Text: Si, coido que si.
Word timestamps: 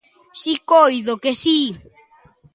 Si, 0.41 0.53
coido 0.69 1.13
que 1.23 1.31
si. 1.41 1.59